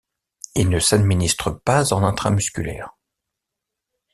Il 0.55 0.69
ne 0.69 0.79
s'administre 0.79 1.51
pas 1.51 1.93
en 1.93 2.01
intramusculaire. 2.03 2.95